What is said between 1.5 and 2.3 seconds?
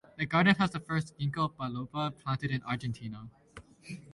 biloba"